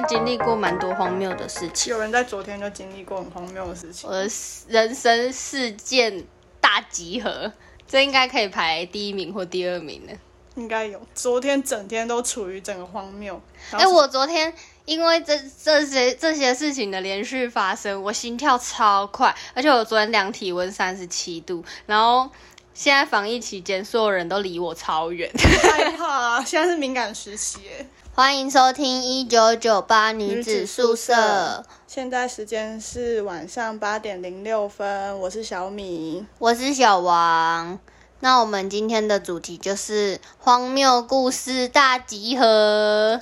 [0.00, 1.92] 该经历过蛮多荒谬的事情。
[1.92, 4.12] 有人在昨天就经历过很荒谬的事情我。
[4.12, 4.28] 的
[4.66, 6.24] 人生事件
[6.60, 7.52] 大集合，
[7.86, 10.12] 这应该可以排第一名或第二名呢。
[10.56, 13.40] 应该有，昨天整天都处于整个荒谬。
[13.70, 14.52] 哎、我昨天
[14.84, 22.28] 因为这这些这些事情的连续发生，我心跳超快，而且我昨天量体温三十七度，然后
[22.72, 25.30] 现在防疫期间，所有人都离我超远。
[25.62, 27.86] 害怕啊，现在是敏感时期耶。
[28.16, 36.24] 欢迎收听一九九八女子宿舍，现在时间是晚上八点零六分，我是小米。
[36.38, 37.76] 我是小王。
[38.20, 43.20] 那我们今天的主题就是荒谬故事大集合。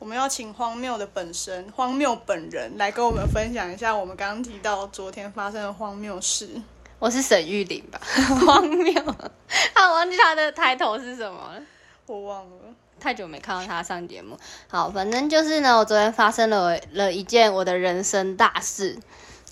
[0.00, 6.60] 我们要请荒谬的本身，荒谬本人来跟我们分享一下我们刚刚提到昨天发生的荒谬事。
[6.98, 8.00] 我是沈玉玲吧？
[8.44, 8.92] 荒谬，
[9.74, 11.62] 啊，我忘记他的抬头是什么了。
[12.06, 12.56] 我忘了，
[13.00, 14.36] 太久没看到他上节目。
[14.68, 18.96] 好，反正就是呢，我昨天发生了了一件我的人生大事，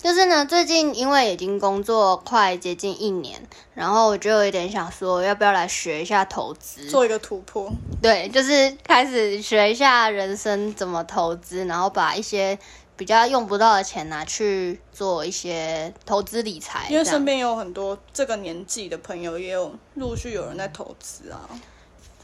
[0.01, 3.41] 就是呢，最近因为已经工作快接近一年，
[3.73, 6.87] 然后我就有一点想说，要不要来学一下投资？
[6.87, 7.69] 做一个突破。
[8.01, 12.57] 对，就是开始学一下人生怎么投资，然后把一些
[12.95, 16.87] 比较用不到的钱拿去做一些投资理财。
[16.89, 21.49] 因为身边有很多这个年纪的朋友，也有陆续有人在投资啊。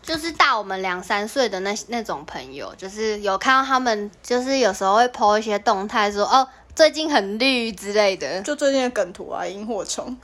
[0.05, 10.15] 就是大我们两三岁的那那种朋友，就是有看到他们，就是有时候会 po 一些动态说哦，最近很绿之类的就最近的梗图啊，萤火虫，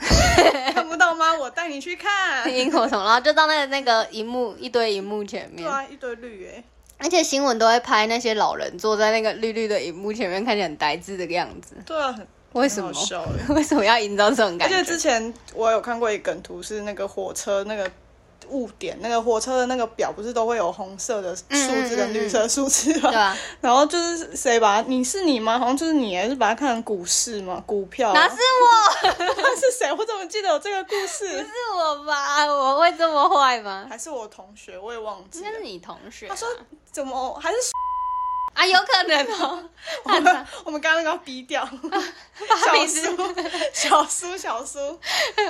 [0.74, 1.34] 看不到吗？
[1.36, 2.48] 我带你去看。
[2.54, 6.64] 萤火虫，然后就到那个那个荧幕一堆荧幕前面，对啊，一堆绿哎。
[7.00, 11.76] 而且新闻都会拍那些老人坐在那个绿绿的荧幕前面，看起来很呆滞的样子。
[11.84, 12.92] 对啊，很为什么。
[13.50, 14.76] 为什么要营造这种感觉？
[14.76, 17.90] 而且之前我有看过一个梗图，是那个火车那个
[18.52, 21.44] 误点，那个火车的那个表不是都会有红色的数
[21.88, 23.10] 字跟绿色数字吗？
[23.10, 25.58] 对啊， 然后就是谁把你是你吗？
[25.58, 27.64] 好像就是你，是把它看成股市吗？
[27.66, 28.14] 股票？
[28.14, 29.10] 哪是我？
[29.18, 29.92] 那 是谁？
[29.92, 31.28] 我怎么记得有这个故事？
[31.28, 32.46] 不是我吧？
[32.46, 33.88] 我会这么坏吗？
[33.90, 34.78] 还是我同学？
[34.78, 35.58] 我也忘记了应该。
[35.60, 36.30] 是你同学、啊。
[36.30, 36.48] 他说
[36.92, 37.58] 怎么还是
[38.54, 39.64] 啊，有可能哦。
[40.04, 41.68] 我们我们刚刚那个要逼掉
[42.66, 43.18] 小名字苏
[43.74, 44.80] 小苏小苏，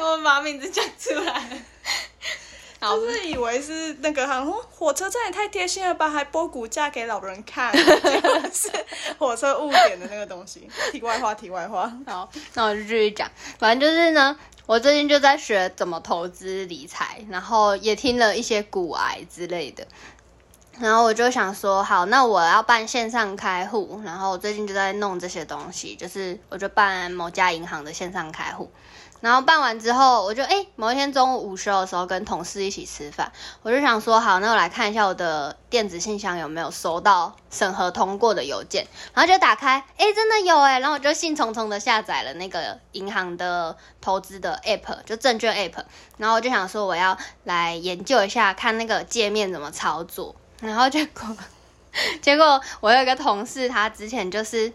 [0.01, 1.41] 我们把名字讲出来。
[2.81, 7.72] 好，就是以为是那个，好像说火车站也太贴心了吧，还播股价给老人看，
[8.52, 8.72] 是
[9.19, 10.68] 火车误点的那个东西。
[10.92, 13.30] 题外话，题外话，好，那我就继续讲。
[13.59, 19.86] 反正就是呢，我最近就在学怎么投资理财，然后也听了一些股癌之类的。
[20.80, 28.72] 然后我就想说，好，那我要办线上开户，然后我最近就在弄这些东西，就是我就办某家银行的线上开户。
[29.22, 45.84] 然后办完之后，我就哎，某一天中午午休的时候跟同事一起吃饭，我就想说，好，那我来看一下我的电子信箱有没有收到审核通过的邮件，然后就打开，哎，真的有哎，然后我就兴冲冲的下载了那个银行的投资的 app，就证券 app，
[46.18, 51.38] 然后我就想说我要来研究一下，看那个界面怎么操作，然后结果，
[52.22, 54.74] 结果我有一个同事，他之前就是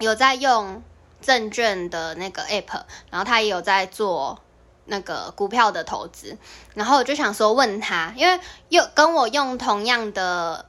[0.00, 0.82] 有在用
[1.22, 4.38] 证券的那个 app，然后他也有在做
[4.86, 6.36] 那个股票的投资，
[6.74, 10.66] 然后我就想说问他，因为用跟我用同样的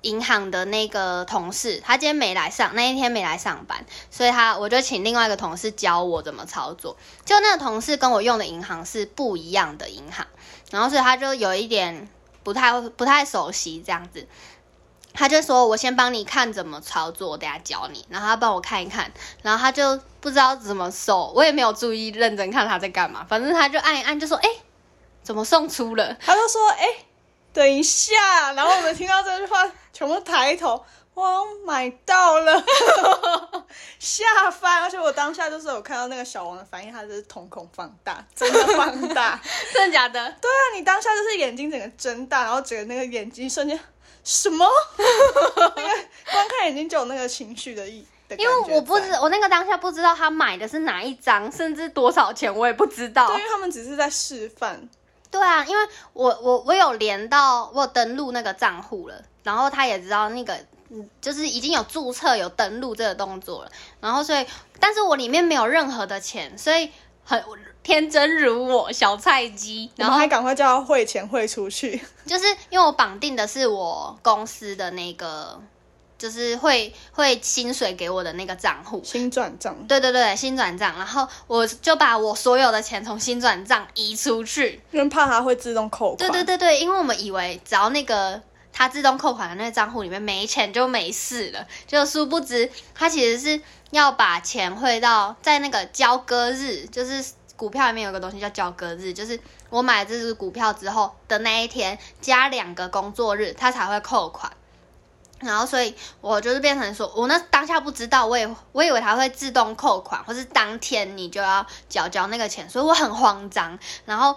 [0.00, 6.96] 银行的那个同事，他今天没来上，那一天没来上班，所以他我就请另外一个同事教我怎么操作。
[7.24, 10.26] 就那个同事跟我用的银行是不一样的银行，
[10.70, 12.08] 然后所以他就有一点
[12.42, 14.26] 不太不太熟悉这样子。
[15.12, 19.10] 他就说：“我先帮你看怎么操作，我等下教你。”然后他帮我看一看，
[19.42, 23.26] 然后他就不知道怎么收，我也没有注意认真看他在干嘛。
[23.28, 24.48] 反正他就按一按，就说：“哎、
[25.22, 26.86] 怎么送出了？”他就说：“哎、
[27.52, 30.84] 等一下。”然后我们听到这句话，全部抬头，
[31.14, 32.64] 哇，买到了，
[33.98, 34.82] 吓翻！
[34.82, 39.40] 而且我当下就是有看到那个小王的反应，他就是瞳孔放大，真的放大。
[39.74, 40.34] 真的假的？
[40.40, 43.78] 对啊，你当下就是眼睛整个睁大，然后整个那个眼睛瞬间
[44.30, 44.64] 什么？
[45.56, 45.80] 那 个
[46.30, 48.06] 光看眼睛就有那个情绪的意
[48.38, 53.36] 因为我不知，我那个当下不知道他买的是哪一张，甚至多少钱，我也不知道对，。
[53.36, 54.88] 因为他们只是在示范。
[55.32, 60.56] 对啊，因为我我我有连到，我有登录那个账户了，然后他也知道那个，
[60.90, 64.46] 嗯，就是已经有注册有登录这个动作了，然后所以，
[64.78, 66.88] 但是我里面没有任何的钱，所以
[67.24, 67.42] 很
[67.82, 72.00] 天真如我小菜鸡，然后然后还赶快叫他汇钱汇出去。
[72.26, 75.60] 就是因为我绑定的是我公司的那个，
[76.18, 86.18] 就是会会薪水给我的那个账户，新转账，对对对，新转账，然后我就把我所有的钱从新转账移出去，因为怕他会自动扣款。
[86.18, 88.40] 对对对对，因为我们以为只要那个
[88.72, 93.60] 他自动扣款的那个账户里面没钱就没事了，就殊不知他其实是
[93.90, 97.24] 要把钱汇到在那个交割日，就是
[97.60, 104.50] 股票里面有个东西叫交割日，就是我买这只股票之后的那一天加两个工作日，它才会扣款。
[105.40, 113.78] 然后，所以我就是变成说，我那当下不知道，我也我以为它会自动扣款，或是当天你就要缴交那个钱，所以我很慌张。
[114.06, 114.34] 然后。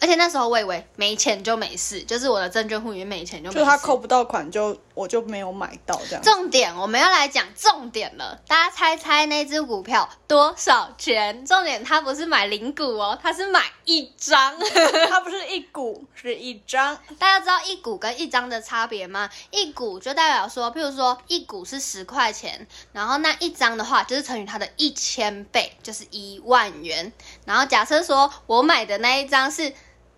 [0.00, 3.58] 而且那时候我以为没钱就没事，就是我的证券户里面没钱就没事。
[3.60, 6.22] 就他扣不到款，就我就没有买到这样。
[6.22, 11.46] 重点我们要来讲重点了，大家猜猜那只股票多少钱？
[11.46, 14.54] 重点它不是买零股哦，它是买一张，
[15.08, 16.98] 它不是一股，是一张。
[17.18, 19.30] 大家知道一股跟一张的差别吗？
[19.50, 27.10] 一股就代表说，譬如说一股是十块钱，然后那一张的话就是乘以它的一千倍，就是一万元。
[27.46, 29.72] 然后假设说我买的那一张是。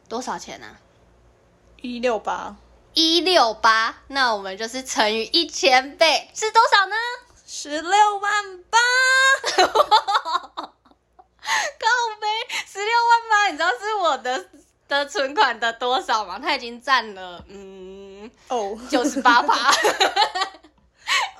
[0.09, 0.77] 多少钱呢？
[1.81, 2.57] 一六八，
[2.95, 6.97] 一六八，那我们就是乘以一千倍，是多少呢？
[7.47, 8.79] 十六万八，
[9.57, 10.73] 靠
[12.21, 12.27] 背，
[12.67, 14.47] 十六万八，你知道是我的
[14.89, 16.39] 的存款的多少吗？
[16.43, 19.73] 它已经占了，嗯，哦，九十八趴。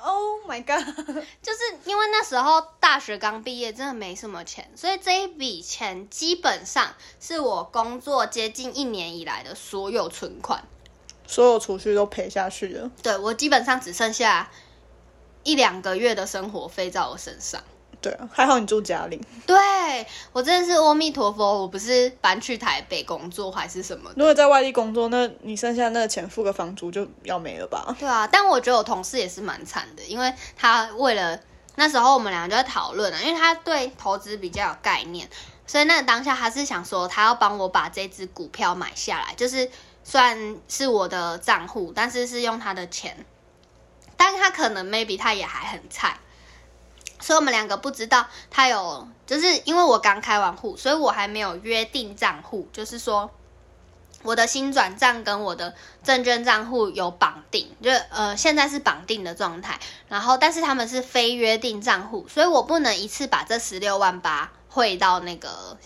[0.09, 0.85] Oh my god！
[1.43, 10.63] 就是因为那时候大学刚毕业，真的没什么钱，所以这一笔钱基本上是我工作接近一年以来的所有存款，
[11.27, 12.89] 所有储蓄都赔下去了。
[13.03, 14.49] 对我基本上只剩下
[15.43, 17.61] 一两个月的生活费在我身上。
[17.99, 19.19] 对啊，还好你住家里。
[19.45, 19.57] 对
[20.31, 24.11] 我真的是阿弥陀佛，我不是搬去台北工作还是什么。
[24.15, 27.95] 如果在外地工作，那你剩下那个钱付个房租就要没了吧？
[27.99, 31.39] 对啊，但我觉得我同事也是蛮惨的，因为他为了
[31.75, 35.27] 那时候我们两个就在讨论啊，因为他对投资比较有概念，
[35.65, 39.69] 所以那当下他是想说他要帮我把这只股票买下来，就是
[40.03, 43.25] 算是我的账户，但是是用他的钱，
[44.15, 46.19] 但是他可能 maybe 他也还很菜。
[47.19, 53.29] 所以我们两个不知道他有，就是因为我刚开完户，所以我还没有约定账户，就是说
[54.23, 55.73] 我的新转账跟我的
[56.03, 65.77] 证券账户有绑定，就呃现在是绑定的状态，然后但是他们是非约定账户，所以我不能一次把这十六万八汇到那个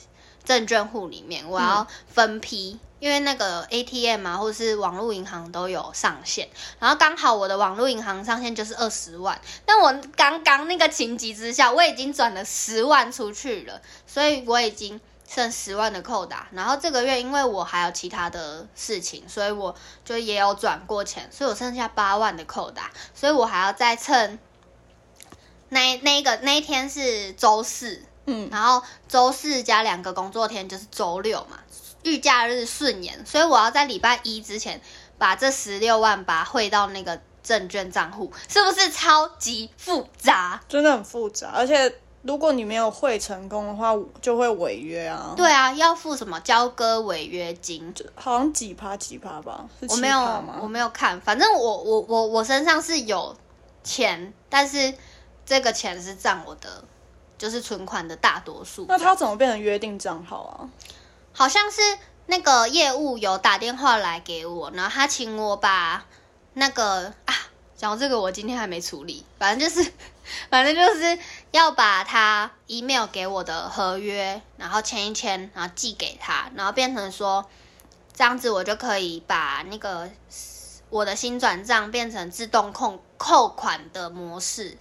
[0.44, 2.80] 证券户里面，我要分批。
[3.02, 16.48] 因为那个 ATM 啊，或者是网络银行都有上限，然后刚好我的网络银行上限就是二十万，但我刚刚那个情急之下，我已经转了十万出去了，所以我已经剩十万的扣打。
[16.52, 19.76] 然后这个月因为我还有其他的事情，所以我
[20.06, 24.38] 就也有转过钱，所以我剩下八万的扣打，所以我还要再趁
[25.70, 31.58] 那那个那一天是周四，嗯，然后周四加两个工作天就是周六嘛。
[32.04, 34.82] 预假日顺延，所以我要在礼拜一之前
[35.18, 40.60] 把这十六万八汇到那个证券账户，是不是超级复杂？
[40.68, 41.94] 真的很复杂，而且
[42.24, 45.34] 如果你没有汇成功的话，就会违约啊。
[45.36, 47.94] 对啊，要付什么交割违约金？
[48.16, 49.66] 好像几趴几趴吧？
[49.90, 53.36] 我没有，我没有看，反正我我我我身上是有
[53.84, 54.94] 钱，但是
[55.46, 56.84] 这个钱是占我的
[57.40, 58.86] 就是存款的大多数。
[58.88, 60.70] 那他怎么变成约定账号啊？
[61.34, 61.82] 好像是
[62.28, 66.06] 那个业务有打电话来给我，然后他请我把
[66.54, 67.34] 那个啊，
[67.76, 69.92] 讲到这个我今天还没处理，反正就是，
[70.50, 71.18] 反正就是
[71.52, 77.46] 要把他 email 给我的合约，然后签一签，然后寄给他，然后变成说
[78.14, 80.10] 这样子我就可以把那个
[80.90, 84.78] 我的新转账变成自动扣扣款的模式。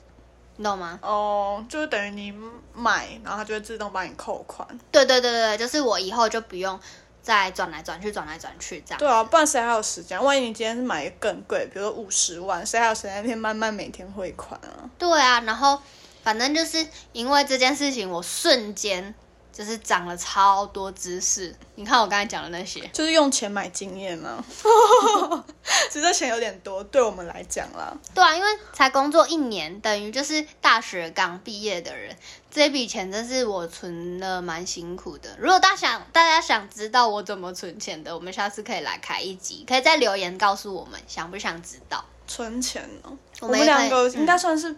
[0.61, 0.99] 你懂吗？
[1.01, 2.35] 哦，就是等于你
[2.75, 4.69] 买，然后它就会自动帮你扣款。
[4.93, 6.79] 对对对对就是我以后就不用
[7.23, 8.99] 再转来转去、转来转去这样。
[8.99, 10.23] 对啊，不然谁还有时间？
[10.23, 14.85] 万一你今天是买更贵，比如说五十万，谁还有时间天慢慢每天汇款啊？
[14.99, 15.81] 对啊，然后
[16.23, 19.15] 反正就是因为这件事情，我瞬间。
[19.53, 24.45] 就是长了超多知识，你看我刚才讲的那些，就是用钱买经验嘛。
[25.91, 27.93] 其实钱有点多，对我们来讲啦。
[28.15, 32.17] 对啊，因为才工作一年，等于就是大学刚毕业的人，
[32.51, 35.37] 这笔钱真是我存的蛮辛苦的。
[35.39, 43.11] 如果大家想大家想知道我怎么存钱的，我们下次可以来开一集，可以在留言告诉我们想不想知道存钱呢？
[43.41, 44.77] 我们两个应该算是。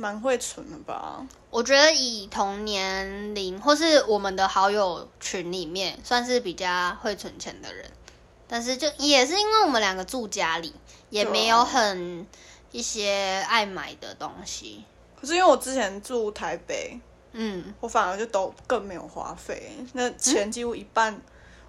[0.00, 1.26] 蛮会存的吧？
[1.50, 7.84] 我觉得以同年龄或是我们的好友群里面，算是比较会存钱的人。
[8.48, 10.72] 但是就也是因为我们两个住家里，
[11.10, 12.26] 也没有很
[12.72, 14.84] 一些爱买的东西。
[15.20, 16.98] 可是因为我之前住台北，
[17.32, 21.20] 嗯，我反而就都更没有花费，那钱几乎一半。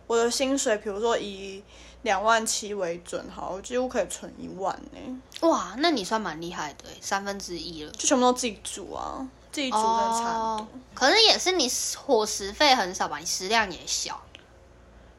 [0.07, 1.63] 我的薪水，比如说以
[2.03, 7.91] 两万七为准，好，我几乎可以存一万呢、哇，那你算蛮厉害的欸，三分之一了。
[7.91, 10.41] 就全部都自己煮啊，自己煮真的差很多。
[10.41, 13.17] 哦，可是也是你伙食费很少吧？
[13.19, 14.19] 你食量也小。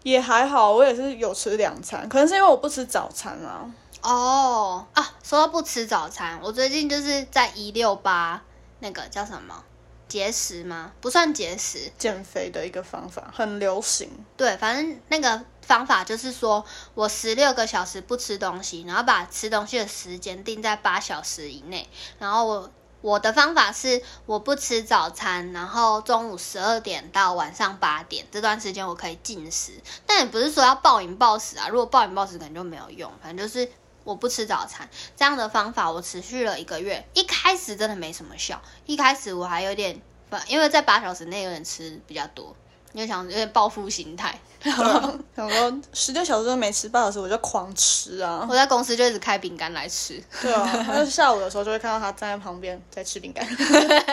[0.03, 3.73] 也还好，我也是有吃两餐，可能是因为我不吃早餐啊。
[4.03, 8.43] 哦啊，说到不吃早餐，我最近就是在一六八
[8.81, 9.63] 那个叫什么
[10.09, 10.91] 节食吗？
[11.01, 16.65] 不算节食，减肥的一个方法很流行，对，反正那个方法就是说
[16.95, 21.89] 我十六个小时不吃东西，然后把吃东西的时间定在八小时以内，
[22.19, 22.71] 然后我。
[23.03, 29.73] 我的方法是我不吃早餐，然后中午十二点到晚上八点这段时间我可以进食，
[30.07, 31.67] 但也不是说要暴饮暴食啊。
[31.67, 33.69] 如果暴饮暴食可能就没有用，反正就是
[34.05, 37.05] 我不吃早餐这样的方法，我持续了一个月。
[37.13, 40.01] 一开始真的没什么效，一开始我还有点，
[40.47, 42.55] 因为在八小时内有点吃比较多，
[42.93, 44.39] 因为想有点报复心态。
[44.63, 48.47] 然后，想说十六小时都没吃，八小时我就狂吃啊。
[48.49, 53.45] 我在公司就一直开饼干来吃，对啊，他就下午的时候就会看到他站在旁边在吃饼干。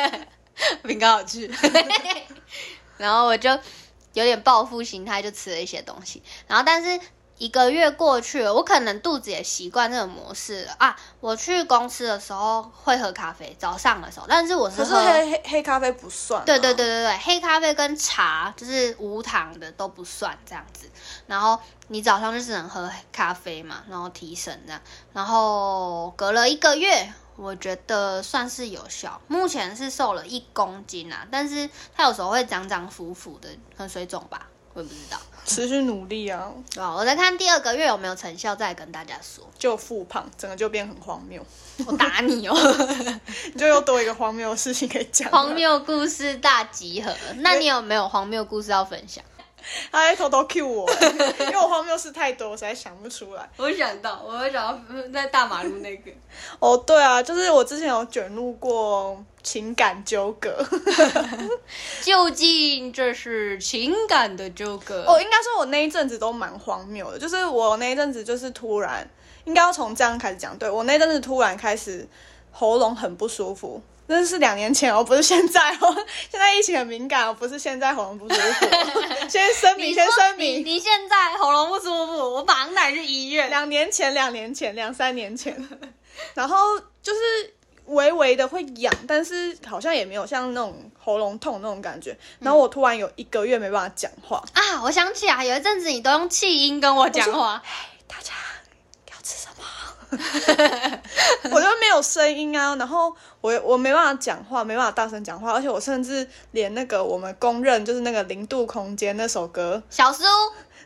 [0.81, 1.47] 饼干好吃。
[2.97, 3.47] 然后我就
[4.13, 6.23] 有点报复心态，就吃了一些东西。
[6.47, 6.99] 然后但是
[7.39, 10.95] 一个月过去了，我可能肚子也习惯这种模式了啊。
[11.21, 14.99] 我去公司的时候会喝咖啡，早上的时候，但是我是喝。
[14.99, 16.45] 黑黑黑咖啡不算、啊。
[16.45, 20.89] 对对对对对，黑咖啡跟茶就是无糖的都不算这样子。
[21.27, 24.81] 然后你早上就只能喝咖啡嘛，然后提神这样。
[25.13, 29.21] 然后隔了一个月，我觉得算是有效。
[29.27, 35.17] 目前是瘦了一公斤啊，但是它有时候会涨涨浮浮的，很水肿吧，我也不知道。
[35.49, 36.93] 持续努力啊，啊？
[36.93, 39.43] 我在看第二个月有没有成效，再跟大家说。
[39.57, 41.43] 就复胖，整个就变很荒谬，
[41.87, 42.55] 我打你哦！
[43.51, 45.29] 你就又多一个荒谬的事情可以讲。
[45.31, 49.23] 荒，谬故事大集合，那你有没有荒谬故事要分享？
[49.91, 50.89] 他还偷偷 Q 我，
[51.39, 53.49] 因为我荒谬事太多，我实在想不出来。
[53.57, 54.83] 我想到，我会想到
[55.13, 56.11] 在大马路那个。
[56.59, 60.63] 哦，对啊，就是我之前有卷入过情感纠葛。
[62.01, 65.03] 究竟这是情感的纠葛？
[65.05, 69.07] 哦，应该说我那一阵子都蛮荒谬的，就是我那一阵子就是突然，
[69.45, 70.57] 应该要从这样开始讲。
[70.57, 72.07] 对我那阵子突然开始
[72.51, 73.81] 喉咙很不舒服，
[74.11, 75.95] 那是两年前哦，不是现在哦。
[76.31, 79.05] 现在疫情很敏感哦，不是现在喉咙不舒服哦。
[79.29, 83.49] 先声明，先声明，你现在喉咙不舒服，我马上带你去医院。
[83.51, 85.55] 两年前，两年前，两三年前，
[86.33, 86.57] 然后
[87.03, 87.53] 就是
[87.85, 92.17] 微微的会痒，但是好像也没有像那种喉咙痛那种感觉。
[92.39, 97.61] 然后我突然有一个月没办法讲话，啊，我想起来，有一阵子你都用气音跟我讲话？
[101.51, 110.23] 我就没有声音啊，然后我我没办法讲话，没办法大声讲话，而且我甚至连那个我们公认就是那个零度空间那首歌，小苏，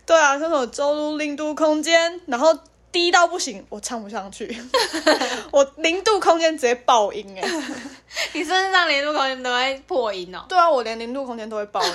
[0.06, 2.58] 对啊，那首周入零度空间，然后
[2.92, 4.56] 低到不行，我唱不上去，
[5.51, 7.50] 我零度空间直接爆音哎、
[8.34, 10.46] 你身上零度空间都会破音哦。
[10.50, 11.94] 对啊，我连零度空间都会爆音，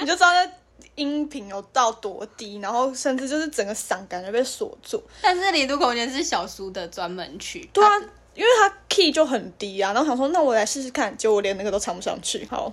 [0.00, 0.50] 你就知道那
[0.98, 5.02] 音频有到多低，然后甚至就是整个嗓感觉被锁住。
[5.22, 7.90] 但是零度空间是小苏的专门曲，对啊，
[8.34, 12.46] 因为他 key 就很低啊，然后想说那我来试试看，结果我连那个都唱不上去。
[12.50, 12.72] 好，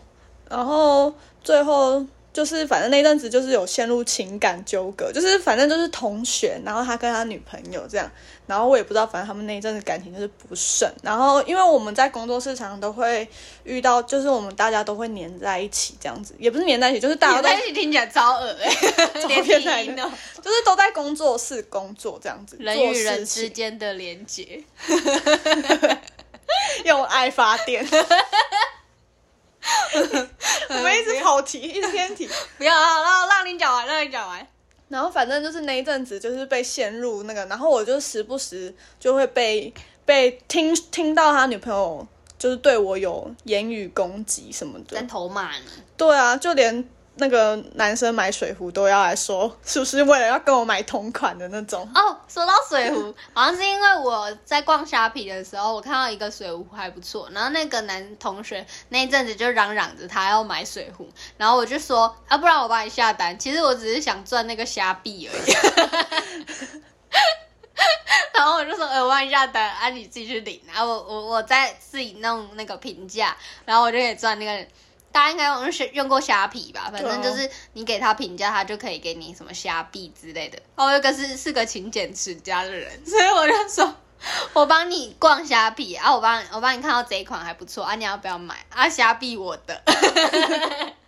[0.50, 1.14] 然后
[1.44, 2.06] 最后
[2.36, 8.12] 就是反正那阵子就是有陷入情感纠葛，就是反正就是同学，然后他跟他女朋友这样，
[8.46, 10.94] 然后我也不知道，反正他们那一阵子感情就是不顺。
[11.02, 13.26] 然后因为我们在工作市场都会
[13.64, 20.12] 遇到，就是我们大家都会黏在一起这样子，也不是黏在一起，就是大家都在一起听起来超恶哎、 欸，连变态的音哦，
[20.42, 24.62] 就是都在工作室工作这样子，人与人之间的连接。
[26.84, 27.88] 用爱发电。
[30.70, 32.30] 我们一直跑题，一直偏题。
[32.58, 34.48] 不要啊，让让你讲完，让你讲完。
[34.88, 39.74] 然后反正就是那一阵子，就是被陷入那个，然后我就时不时就会被
[40.06, 42.08] 被听听到他女朋友
[42.38, 45.08] 就是对我有言语攻击什么在的。
[45.08, 45.64] 偷骂你，
[45.98, 51.90] 对啊，就连那个男生买水壶都要来说，是不是为了要跟我买同款的那种？
[51.96, 63.40] 哦，说到水壶，好像是因为我在逛虾皮的时候，我看到一个水壶还不错，然后那个男同学那一阵子就嚷嚷着他要买水壶，然后我就说啊，不然我帮你下单。
[63.40, 65.54] 其实我只是想赚那个虾币而已。
[68.34, 74.68] 然后我就说，呃，我帮你下单，啊，你自己去领，然后我我我再自己弄那个评价，然后我就可以赚那个。
[75.16, 76.90] 大家应该用用过虾皮吧？
[76.92, 80.60] 反正就是你给他评价，他就可以给你什么虾币之类的。
[80.76, 83.96] 哦，我有个是是个勤俭持家的人， 所以我就说，
[84.52, 88.90] 我帮你逛虾皮啊，我帮我帮你看到这一款还不错啊，你要不要买啊？
[88.90, 89.82] 虾币我的，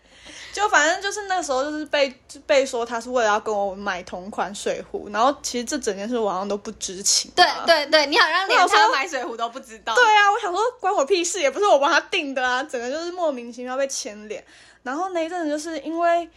[0.58, 2.12] 就反正就是那个时候就是被
[2.48, 7.30] 被说他是为了要跟我买同款水壶，然后其实这整件事我好像都不知情。
[7.36, 9.94] 对对对，你好像连他买水壶都不知道。
[9.94, 14.44] 对啊，我想说关我屁事，也不是我帮他订的啊，整个就是莫名其妙被牵连。
[14.82, 16.28] 然后那一阵子就是因为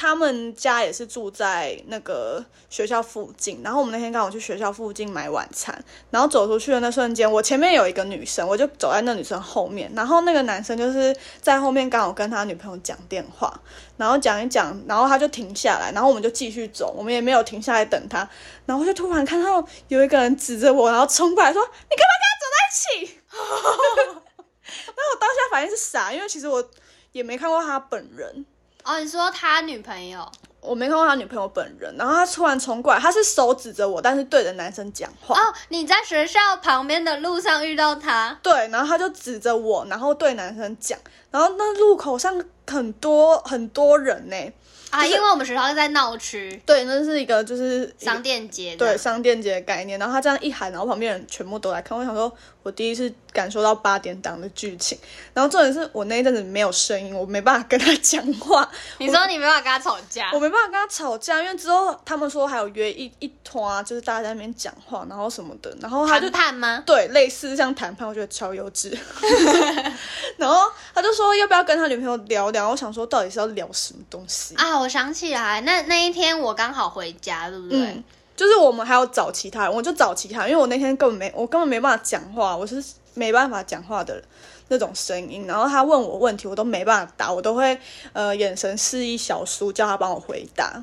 [0.00, 5.76] 他们家也是住在那个学校附近，然后我们那天刚好去学校附近买晚餐，
[6.12, 13.52] 然后走出去的那瞬间，我前面有一个女生，我就走在那女生后面，然后那个男生就是在后面刚好跟他女朋友讲电话，
[13.96, 18.18] 然后讲一讲，然后他就停下来，然后我们就继续走，我们也没有停下来等他，
[18.66, 26.64] 然后就突然看到有一个人指着我，然后冲过来说：“你干嘛跟他走在一起？”然后我当下反应是傻，因为其实我
[27.10, 28.46] 也没看过他本人，
[28.88, 30.26] 哦，你说他女朋友
[30.62, 35.38] 我没看过他女朋友本人，然后他突然冲过来，他是手指着我，但是对着男生讲话。
[35.38, 40.98] 哦，你在学校旁边的路上遇到他，对，然后他就指着我，然后对男生讲，
[41.30, 44.52] 然后那路口上很多很多人呢。
[44.90, 49.98] 啊，就是因为我们学校是在闹区对，那是一个就是商店街，对商店街的概念。
[49.98, 51.96] 然后他这样一喊，然后旁边人全部都来看。
[51.96, 52.34] 我想说，
[52.68, 54.98] 我第一次感受到八点档的剧情。
[55.32, 66.82] 然后重点是我那一阵子没有声音，我没办法跟他讲话，你说你没办法跟他吵架我，没办法跟他吵架，因为之后他们说还有约一一团啊，就是大家在那边讲话，然后什么的，然后他就谈判吗？
[66.84, 68.94] 对，类似像谈判，我觉得超幼稚。
[70.36, 74.54] 然后他就说要不要跟他女朋友聊聊，我想说到底是要聊什么东西？
[74.56, 77.78] 啊，我想起来，那那一天我刚好回家，对不对？
[77.78, 78.04] 嗯，
[78.38, 82.80] 就是我们还要找其他人，我就找其他人，因为我那天根本没，我根本没办法讲话，我是
[83.14, 84.22] 没办法讲话的
[84.68, 85.44] 那种声音。
[85.44, 87.76] 然后他问我问题，我都没办法答，我都会
[88.12, 90.80] 呃眼神示意小叔叫他帮我回答。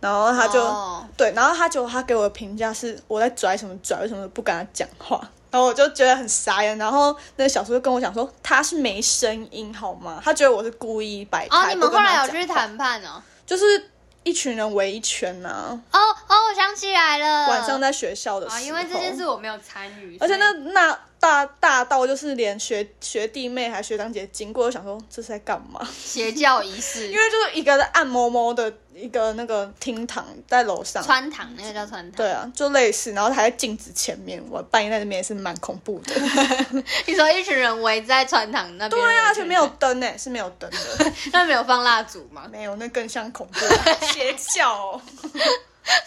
[0.00, 5.20] 然后他就、哦对，然后他就他给我的评价是我在拽什么拽，为什么不跟他讲话？
[5.50, 6.76] 然后我就觉得很傻眼。
[6.78, 10.20] 然后那个小叔就跟我讲说他是没声音好吗？
[10.24, 11.74] 他觉得我是故意摆哦，态。
[11.74, 13.22] 你们后来有去谈判哦？
[13.46, 13.90] 就是
[14.28, 25.80] 一群人围一圈呐、哦哦，我想起来了，晚上在学校的时候，啊，因为这件事我没有参与，而且那那大大到就是连学学弟妹还学长姐经过，都想说这是在干嘛？
[25.98, 27.08] 邪教仪式。
[27.10, 32.16] 因，为就是一个按摩摩的一个那个厅堂在楼上，穿堂那个叫穿堂。
[32.16, 36.14] 对啊，就类似，然后还在镜子前面，我半夜在那边也是蛮恐怖的。
[37.06, 42.48] 你说一群人围在穿堂那边，对啊，而且没有，灯呢，是没有灯的， 那没有放蜡烛吗？
[42.50, 43.60] 没有，那更像恐怖
[44.12, 45.00] 邪教哦。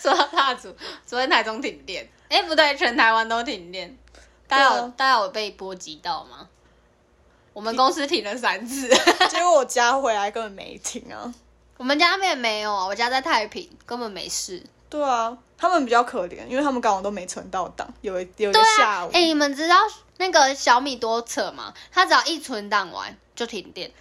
[0.01, 0.75] 说到蜡烛，
[1.07, 3.97] 昨天台中停电，哎，不对，全台湾都停电，
[4.47, 6.47] 大家有、啊大家有被波及到吗？
[7.53, 8.87] 我们公司停了三次，
[9.29, 11.33] 结果我家回来根本没停啊。
[11.81, 14.61] 我们家那边没有啊，我家在太平，根本没事。
[14.87, 19.77] 对啊，他们比较可怜，因为他们刚好都没存到档，有一有一个下午，，哎、你们知道
[20.17, 21.73] 那个小米多扯吗？
[21.91, 23.91] 它只要一存档完就停电，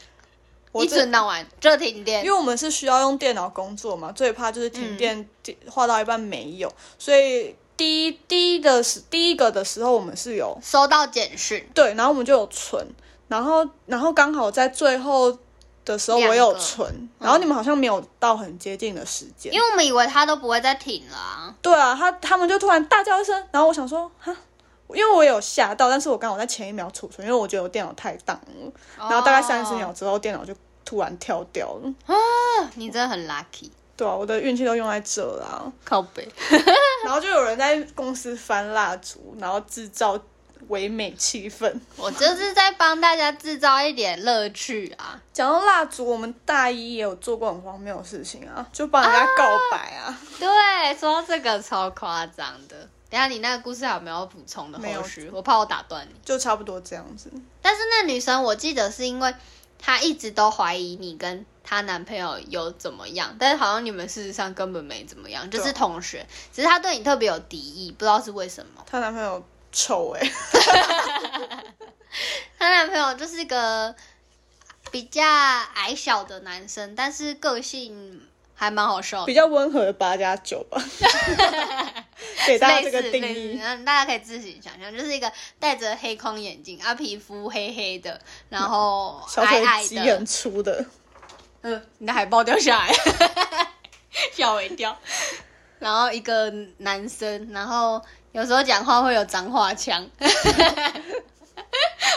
[0.75, 2.37] 一存档完就停电因为。
[2.37, 12.87] 我们是需要用电脑工作嘛，最怕就是停电，电画到一半没有，所以第一第一的时第一个的时候我们是有收到简讯，对，然后我们就有存，
[13.29, 15.38] 然后然后刚好在最后
[15.90, 21.55] 的时候我有存，然后你们好像没有到很接近的时间，因为我们以为他都不会再停了啊。
[21.61, 24.35] 对啊，他他们就突然大叫一声，然后我想说哈。
[24.92, 30.53] 因为我有吓到，但是我刚好在前一秒储存，因为我觉得我电脑太当了，然后大概三十秒之后，电脑就
[30.85, 31.94] 突然跳掉了。
[32.07, 32.14] 啊，
[32.74, 35.62] 你真的很 lucky，对啊，我的运气都用在这啦。
[35.85, 36.29] 靠背。
[37.05, 40.18] 然后就有人在公司翻蜡烛，然后制造
[40.70, 41.72] 唯美气氛。
[41.96, 45.20] 我就是在帮大家制造一点乐趣啊。
[45.33, 50.18] 讲到蜡烛，我们大一也有做过很荒谬的事情啊，就帮人家告白啊。
[50.38, 50.48] 对，
[50.98, 52.88] 说到这个超夸张的。
[53.11, 55.28] 等下你那个故事还有没有补充的没有后续？
[55.33, 56.14] 我怕我打断你。
[56.24, 57.28] 就差不多这样子。
[57.61, 59.35] 但是那女生我记得是因为
[59.78, 68.85] 她一直都怀疑你跟她男朋友有怎么样，但是好像你们事实上根本没怎么样，就是同学，只是她对你特别有敌意，不知道是为什么。
[68.88, 70.30] 她男朋友丑哎、
[72.59, 73.94] 她男朋友就是个
[74.90, 78.22] 比较矮小的男生，但是个性
[78.54, 79.35] 还蛮好笑比。
[79.35, 80.83] 较温和的八加九吧，
[82.46, 83.61] 给大家这个定义。
[83.62, 90.85] 嗯，大家可以自行想象，就是一个戴着黑框眼镜，啊，皮肤黑黑的，然后 小矮矮的腿肌很，粗的，
[91.62, 92.92] 嗯，你的海报掉下来，
[94.33, 94.96] 吓我一跳。
[95.78, 98.02] 然后一个男生，然后
[98.33, 100.09] 有时候讲话会有脏话腔。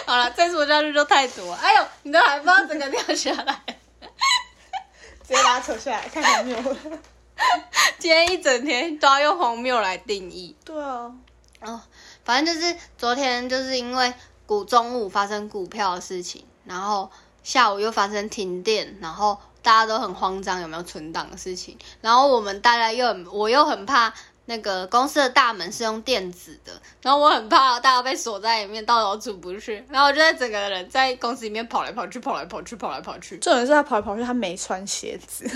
[0.06, 1.54] 好了，再说下去就太多。
[1.54, 3.62] 哎呦，你的海报整个掉下来。
[5.26, 6.78] 直接把它扯下来，看有没有。
[7.98, 10.56] 今天一整天都要用荒谬来定义。
[10.66, 11.12] 对啊，
[11.62, 11.82] 哦，
[12.26, 14.14] 反正就是昨天就是因为
[14.46, 17.10] 股中午发生股票的事情，然后
[17.44, 24.14] 下午又发生停电，然后大家都很慌张有没有存档的事情，然后我们大家又很我又很怕
[24.46, 33.38] 那个公司的大门是用电子的，然后我很怕大家被锁在里面，到时候出不去，然后我就在整个人在公司里面跑来跑去，跑来跑去，跑来跑去。
[33.38, 35.50] 重点是他跑来跑去，他没穿鞋子，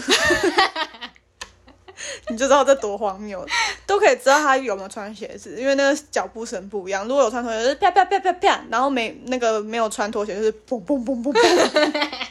[2.29, 3.45] 你就知道这多荒谬，
[3.85, 7.05] 都可以知道他有没有穿鞋子，因为那个脚步声不一样。
[7.07, 12.27] 如果有穿拖鞋，就是啪啪啪啪啪，然后没那个没有穿拖鞋，就是嘣嘣嘣嘣嘣。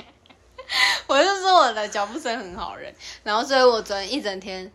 [1.07, 2.92] 我就说我的脚步声很好认，
[3.23, 4.73] 然后所以我昨天一整天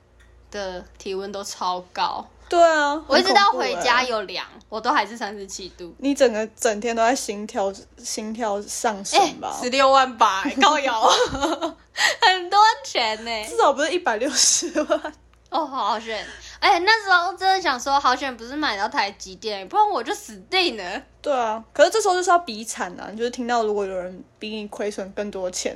[0.51, 5.95] 的体温都超高，对啊，我一直到回家有量，我都还是三十七度。
[5.99, 9.57] 你整个整天都在心跳心跳上哎升吧？
[9.61, 11.01] 十六万八、欸，高瑶，
[12.21, 15.13] 很多钱呢、至少不是一百六十万。
[15.49, 16.25] 哦，好好选。
[16.61, 21.01] 哎、那时候真的想说，好险不是买到台积电，不然我就死定了。
[21.19, 23.09] 对啊，可是这时候就是要比惨啊！
[23.11, 25.75] 你就是听到如果有人比你亏损更多钱，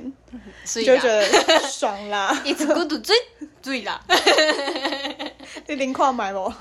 [0.64, 1.28] 所以就会觉得
[1.68, 2.40] 爽啦。
[2.44, 3.14] 一直孤独追
[3.60, 4.00] 醉啦，
[5.66, 6.52] 你零块买不？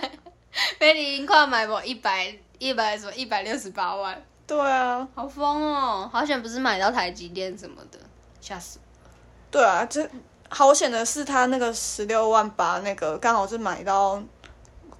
[0.78, 6.08] 被你零块买不一百一百什么一百六十八万，对啊，好疯哦！
[6.10, 7.98] 好险不是买到台积电什么的，
[8.40, 9.10] 吓死我。
[9.50, 10.08] 对啊，这
[10.48, 14.22] 好险的是他那个十六万八那个刚好是买到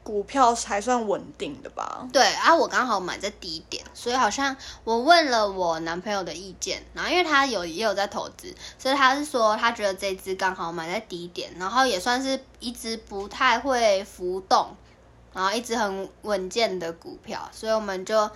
[0.02, 2.06] 股票还算稳定的吧？
[2.12, 14.76] 对啊，我刚好买在低点，所以好像我问了我男朋友的意见，然后因为他有也有在投资，所以他是说他觉得这只刚好买在低点，然后也算是一只不太会浮动，
[15.32, 18.30] 然后一直很稳健的股票，所以我们就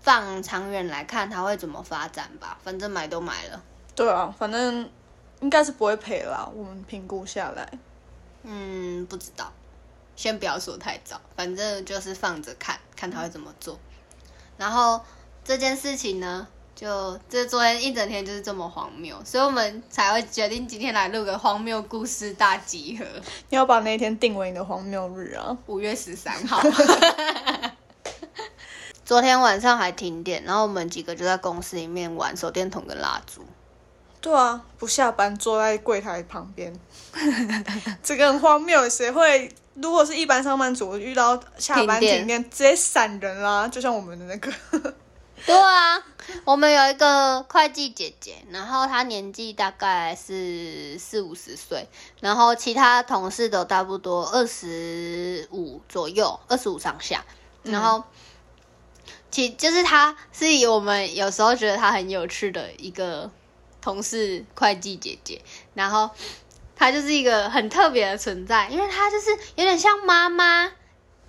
[0.00, 3.60] 放长远来看它会怎么发展吧，反正买都买了。
[3.96, 4.88] 对啊，反正
[5.40, 6.48] 应该是不会赔啦。
[6.54, 7.70] 我们评估下来，
[8.42, 9.52] 嗯，不知道，
[10.14, 13.78] 先不要说太早，反正就是放着看看他会怎么做。
[14.56, 15.00] 然后
[15.44, 23.04] 这件事情呢，就这昨天一整天就是这么荒谬，所以我们才会决定今天来录个荒谬故事大集合。
[23.50, 25.56] 你要把那一天定为你的荒谬日啊！
[25.66, 26.62] 五月十三号，
[29.04, 33.44] 昨天晚上还停电，然后我们几个就在公司里面玩手电筒跟蜡烛。
[34.26, 36.76] 对啊，不下班坐在柜台旁边，
[38.02, 38.90] 这个很荒谬。
[38.90, 39.48] 谁会？
[39.74, 44.52] 如果是一般上班族，遇到下班停电，直接闪人啦，就像我们的那个。
[45.46, 46.02] 对啊，
[46.44, 51.86] 我们有一个会计姐姐，然后她年纪大概是四五十岁，
[52.20, 57.24] 然后其他同事都差不多二十五左右，二十五上下，
[57.62, 58.02] 然后。
[59.28, 63.30] 其就是她是以我们有时候觉得她很有趣的一个
[63.86, 65.40] 同事会计姐姐，
[65.74, 66.10] 然后
[66.74, 70.72] 她就是一个很特别的存在，因为她就是有点像妈妈、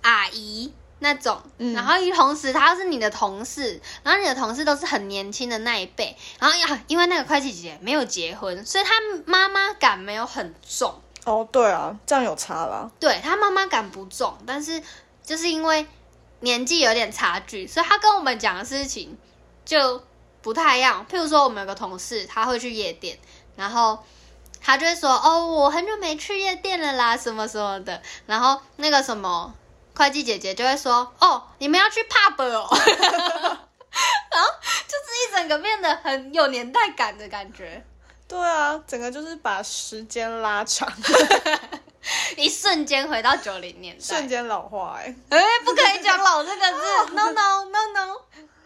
[0.02, 8.94] 阿姨那种，嗯然后同时她是你的同事，然后你的同事都是很年轻的那一辈，然后呀，因为那个会计姐姐没有结婚，所以她
[9.24, 12.90] 妈妈感没有很重，哦，对啊，这样有差啦。
[12.98, 14.82] 对她妈妈感不重，但是
[15.22, 15.86] 就是因为
[16.40, 19.16] 年纪有点差距，所以她跟我们讲的事情
[19.64, 20.02] 就
[20.42, 21.06] 不太一样。
[21.10, 23.18] 譬如说，我们有个同事，他会去夜店，
[23.56, 23.98] 然后
[24.60, 29.54] 他就会说：“哦，我很久没去夜店了啦，什么什么的。”然后那个什么
[29.96, 32.68] 会计姐姐就会说：“哦，你们要去 pub 哦。
[34.30, 34.48] ”然后
[34.86, 37.84] 就是一整个变得很有年代感的感觉，
[38.28, 40.88] 对啊，整个就是把时间拉长，
[42.36, 48.16] 一瞬间回到九零年代，瞬间老化、哎，哎、不可以讲“老”这个字，no no no no。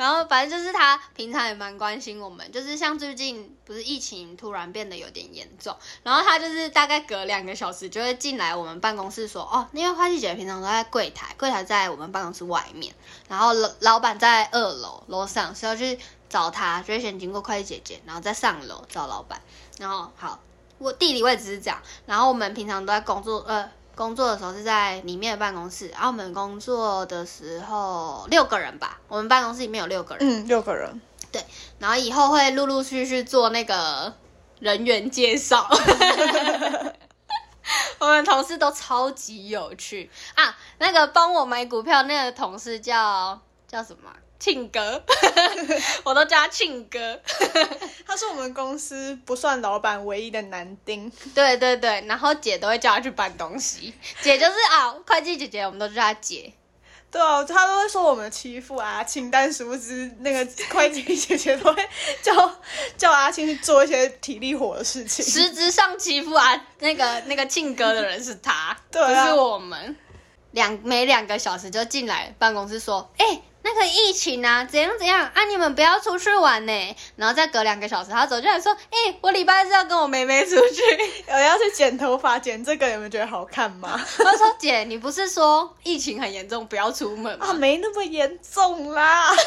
[0.00, 12.94] 然后反正就是他平常也蛮关心我们，就是像最近不是疫情突然变得有点严重，然后他就是大概隔两个小时就会进来我们办公室说，哦，因为花季姐平常都在柜台，柜台在我们办公室外面，
[13.28, 15.98] 然后老老板在二楼楼上，所以要去
[16.30, 19.38] 找他，就会先经过会计姐姐，然后再上楼找老板，
[19.78, 20.40] 然后好，
[20.78, 23.70] 我地理位置是这样，然后我们平常都在工作，呃。
[24.00, 30.98] 工作的时候是在里面的办公室，然后我们工作的时候六个人吧，我们办公室里面有六个人，嗯，六个人，
[31.30, 31.44] 对
[31.78, 34.14] 然后以后会陆陆续续做那个
[34.58, 35.68] 人员介绍。
[38.00, 40.56] 我们同事都超级有趣啊！
[40.78, 44.16] 那个帮我买股票那个同事叫叫什么啊？
[44.40, 45.00] 庆哥，
[46.02, 47.20] 我都叫他庆哥。
[48.06, 51.08] 他是我们公司不算老板唯一的男丁。
[51.34, 56.52] 对对对，然后姐都会叫他去搬东西， 姐就是啊，会计姐姐，我们都叫她姐。
[57.12, 61.88] 对啊，他都会说我们欺负阿青，但殊不知那个会计姐姐都会
[62.22, 62.32] 叫
[62.96, 65.24] 叫阿青去做一些体力活的事情。
[65.24, 69.96] 实质上欺负啊那个那个庆哥的人是他，对啊不是我们。
[70.52, 76.96] 两每两个小时就进来办公室说，哎、那个疫情啊，怎样怎样啊，你们不要出去玩呢。
[77.16, 80.82] 然后再隔两个小时，他走进来说，哎、我礼拜日要跟我妹妹出去。
[81.28, 84.00] 我要去剪头发，剪这个你们觉得好看吗？
[84.18, 89.30] 我说姐，你不是说疫情很严重，不要出门吗啊，没那么严重啦。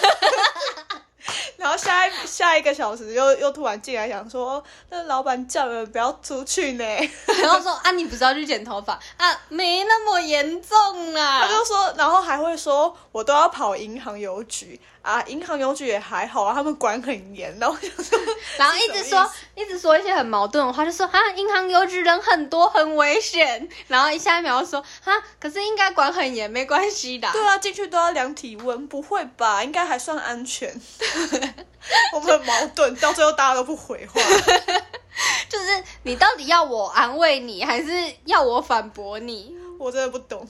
[1.58, 6.84] 然后下一下一个小时又又突然进来想说，那老板叫人不要出去呢。
[7.42, 9.42] 然后说啊，你不是要去剪头发啊？
[9.50, 11.48] 没那么严重啊他。
[11.48, 17.58] 就说，然后还会说，我都要跑银行邮局啊，银行邮局也还好啊，他们管很严。
[17.60, 18.20] 然后就说，
[18.58, 23.70] 然后一直说一直说一些很矛盾的话，就说啊，银行邮局人很多，很危险。
[23.88, 27.30] 然后一下一秒又说啊，可是应该管很严，没关系的。
[27.32, 29.64] 对啊，进去都要量体温，不会吧？
[29.64, 30.74] 应该还算安全。
[32.14, 34.22] 我们很矛盾，到最后大家都不回话。
[35.48, 37.92] 就是你到底要我安慰你，还是
[38.26, 39.56] 要我反驳你？
[39.78, 40.48] 我真的不懂。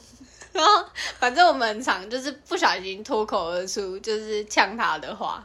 [0.53, 0.85] 然后
[1.19, 5.43] 反正我们很常就是不小心脱口而出，就是呛他的话，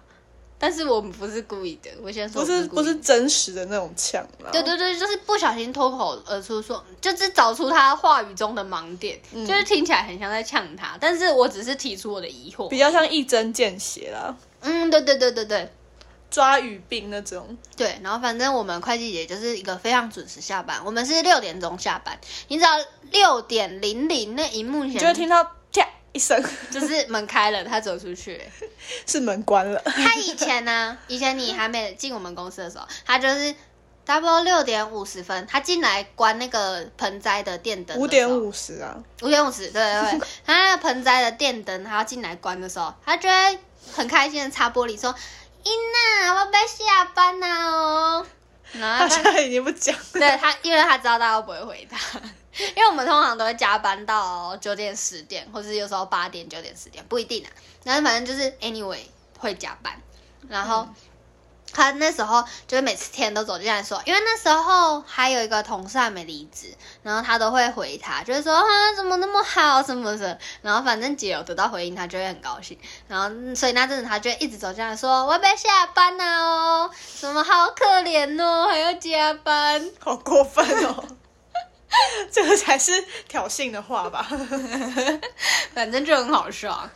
[0.59, 1.91] 但是我们不是故意的。
[2.03, 4.51] 我先说不是不是真实的那种呛啦。
[4.51, 12.69] 对对对，就是不小心脱口而出说，就是找出他话语中的盲点，嗯就是听起来很像在呛他，但是我只是提出我的疑惑。
[12.69, 15.73] 比较像一针见血啦，嗯，对对对对对
[16.31, 17.57] 抓语病那种。
[17.77, 22.19] 对，然后反正我们会计姐就是一个非常准时下班，我们是六点钟下班，
[22.49, 22.71] 你只要
[23.13, 25.51] 六点零零那荧幕前你就会听到啪
[26.13, 28.43] 一声， 就是门开了，他走出去。
[29.07, 29.81] 是门关了。
[29.85, 33.55] 他以前呢， 以前你还没进我们公司的时候，他就是
[34.07, 37.97] 差不多六点五十分，他进来关那个盆栽的电灯。
[37.99, 43.59] 五点，五十啊，五点五十，对对对，他那个盆栽的电灯，他要进来关的时候，他就会
[43.95, 45.15] 很开心的擦玻璃说
[45.63, 45.73] ：“英
[46.23, 48.27] 娜，我要下班了哦。”
[48.73, 50.03] 然后他他现在已经不讲了。
[50.15, 51.99] 对他，因为他知道大家不会回他，
[52.77, 57.51] 因为我们通常都会加班到九点、十点，或是有时候八点、九点、十点，不一定啊。
[57.85, 59.01] 然后反正就是 anyway
[59.39, 60.01] 会加班，
[60.49, 60.87] 然后。
[61.71, 68.65] 他那时候就是每次天都走进来说，因为那时候还有一个同事还没离职，然后他都会回他，就是说啊
[68.97, 81.05] 怎么那么好什么的，然后反正姐有得到回应，他就会很高兴，然后嗯所以那阵子他就会一直走进来说我要被下班了哦，什么好可怜哦，还要加班，好过分哦！
[82.31, 82.93] 这个才是
[83.27, 84.23] 挑衅的话吧？
[85.75, 86.89] 反正就很好笑。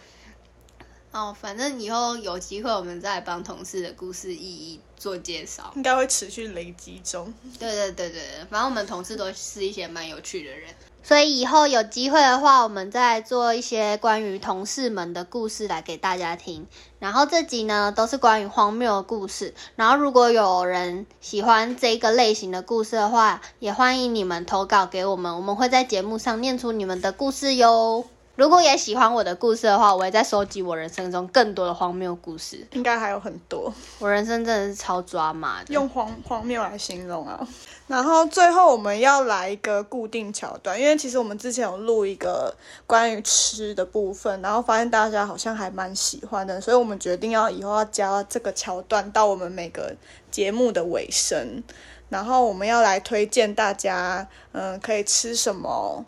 [1.13, 5.71] 哦，反正以后有机会我们再来帮同事的故事一一做介绍。
[5.77, 7.33] 应该会持续累积中。
[7.59, 16.67] 对对对对对，反正我们同事都是一些蛮有趣的人，所以以后有机会的话，我们再做一些关于同事们的故事来给大家听。
[16.99, 19.55] 然后这集呢都是关于荒谬的故事。
[19.75, 28.05] 然后如果有人喜欢这个类型的故事的话，也欢迎你们投稿给我们，我们会在节目上念出你们的故事哟。
[28.35, 32.67] 如果也喜欢我的故事的话，我也在收集我人生中更多的荒谬故事。
[32.73, 35.75] 应该还有很多我人生真的是超抓马的。
[35.75, 37.47] 用荒荒谬来形容啊。
[37.87, 42.55] 然后最后我们要来一个固定桥段，因为其实我们之前有录一个
[42.87, 49.95] 关于吃的部分，然后发现大家好像还蛮喜欢的，所以我们决定要以后要加这个桥段到我们每个
[50.31, 51.63] 节目的尾声。
[52.09, 56.05] 然后我们要来推荐大家，嗯，可以吃什么？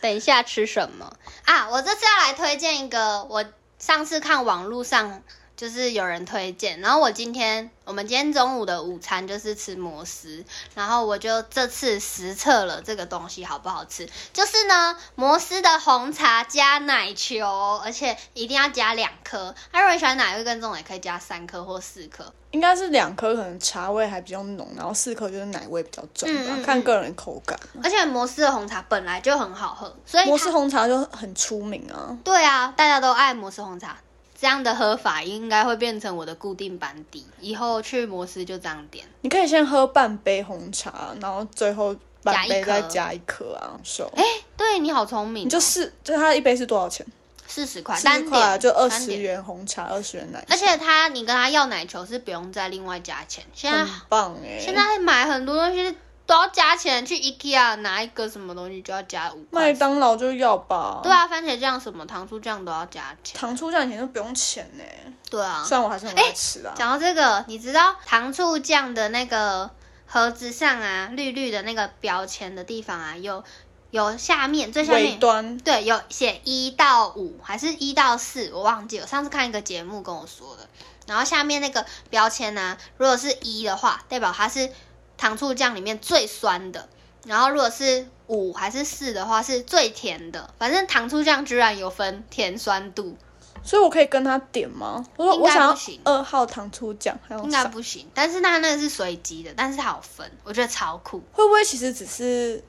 [0.00, 1.12] 等一下吃什么
[1.44, 1.68] 啊？
[1.70, 3.44] 我这次要来推荐一个，我
[3.78, 5.22] 上次看网络上
[5.58, 10.44] 就是有人推荐，然后我今天我们今天中午的午餐就是吃摩斯，
[10.76, 17.44] 然后我就这次实测了这个东西好不好吃，就是呢摩斯的红茶加奶球，
[17.84, 22.32] 而且一定要加两颗，他如果喜欢奶味更重的，也可以加三颗或四颗。
[22.52, 27.58] 应该是两颗，可能茶味还比较浓，然后四颗就是奶味比较重吧，嗯嗯嗯看个人口感。
[27.82, 32.16] 而且摩斯的红茶本来就很好喝，所以摩斯红茶就很出名啊。
[32.22, 33.98] 对啊，大家都爱摩斯红茶，
[34.40, 39.04] 这样的喝法应该会变成我的固定班底，以后去摩斯就这样点。
[39.22, 44.08] 你可以先喝半杯红茶，然后最后半杯再加一颗啊，手。
[44.14, 44.22] 哎，
[44.56, 47.04] 对你好聪明哦、你就四，就它一杯是多少钱？
[47.48, 54.60] 四十块，四单十块啊，点就二十元红茶，二十元奶茶，而且他你跟他要奶球是不用再另外加钱，现在、很棒哎。
[54.60, 55.96] 现在买很多东西
[56.28, 59.62] 都要加钱，去 IKEA 拿一个什么东西就要加五块。
[59.62, 61.00] 麦当劳就要吧。
[61.02, 63.40] 对，啊，番茄酱什么糖醋酱都要加钱。
[63.40, 64.84] 糖醋酱以前都不用钱呢，
[65.30, 66.74] 对啊，虽然我还是很爱吃啊。
[66.76, 69.70] 讲到这个，你知道糖醋酱的那个
[70.04, 73.42] 盒子上啊，绿绿的那个标签的地方啊，有
[73.90, 79.06] 有下面最下尾面端对有写一到五还是一到四，我忘记了。
[79.06, 80.68] 上次看一个节目跟我说的，
[81.06, 84.70] 然后下面那个标签呢、如果是一的话，代表它是
[85.18, 86.88] 糖醋酱里面最酸的。
[87.26, 90.54] 然后如果是五还是四的话，是最甜的。
[90.58, 93.14] 反正糖醋酱居然有分甜酸度，
[93.62, 95.04] 所以我可以跟他点吗？
[95.16, 98.08] 我说我想二号糖醋酱，还有应该不行。
[98.14, 101.18] 但是那那个是随机的，但是它有分，我觉得超酷。
[101.32, 102.64] 会不会其实只是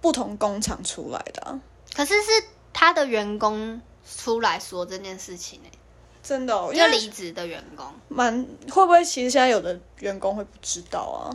[0.00, 1.60] 不同工厂出来的、啊？
[1.94, 2.30] 可是是
[2.72, 3.82] 他的员工
[4.16, 5.68] 出来说这件事情呢、
[6.22, 11.30] 真的、哦，因就离职的员工，蛮会不会其实现在有的员工会不知道啊？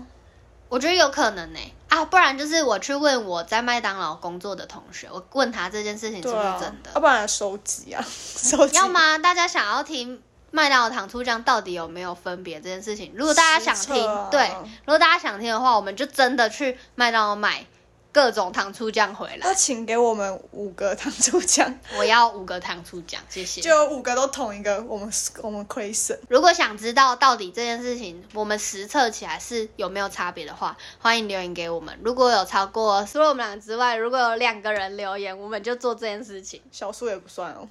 [0.70, 6.92] 我觉得有可能呢、啊，不然就是我去问我在麦当劳工作的同学，我问他这件事情是不是真的。
[6.94, 8.76] 要不然来收集啊， 收集。
[8.76, 9.18] 要吗？
[9.18, 10.22] 大家想要听
[10.52, 13.14] 麦当劳糖醋酱到底有没有分别这件事情？
[13.16, 14.50] 如果大家想听，啊对，
[14.86, 17.66] 如果大家想听的话，我们就真的去麦当劳买
[18.12, 19.56] 各种糖醋酱回来那来。
[19.56, 23.62] 请给我们五个糖醋酱，我要五个糖醋酱，谢谢。
[23.62, 26.20] 就五个都同一个，我们我们亏损。
[26.30, 31.98] 如果想知道到底这件事情我们实测起来是有没有差别的话，欢迎留言给我们。
[32.04, 36.62] 如果有超过除了我们俩之外，如果有两个人留言，我们就做这件事情。
[36.72, 37.68] 小数也不算哦。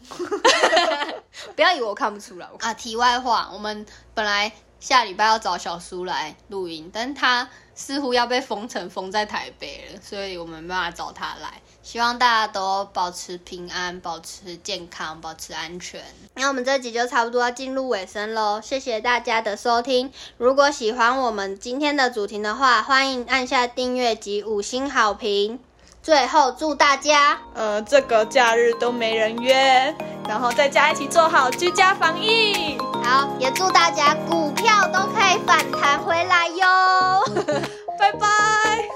[1.55, 2.47] 不要以为我看不出来。
[2.61, 11.63] 啊，题外话，我们本来下礼拜要找小叔来录音，但他似乎要被封城封在台北了，所以我们没办法找他来。
[11.83, 16.03] 希望大家都保持平安，保持健康，保持安全。
[16.35, 20.11] 那我们这集就差不多要进入尾声喽，谢谢大家的收听。
[20.39, 25.61] 如果喜欢我们今天的主题的话，欢迎按下订阅及五星好评。
[26.07, 29.93] 最后，祝大家呃，这个假日都没人约，
[30.29, 32.79] 然后在家一起做好居家防疫。
[33.03, 37.25] 好，也祝大家股票都可以反弹回来哟。
[37.99, 38.29] 拜拜。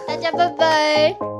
[0.06, 1.39] 大家拜拜。